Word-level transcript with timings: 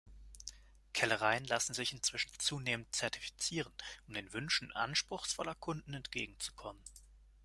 Kellereien 0.93 1.45
lassen 1.45 1.75
sich 1.75 1.93
inzwischen 1.93 2.31
zunehmend 2.39 2.87
zertifizieren, 2.95 3.71
um 4.07 4.15
den 4.15 4.33
Wünschen 4.33 4.71
anspruchsvoller 4.71 5.53
Kunden 5.53 5.93
entgegenzukommen. 5.93 6.81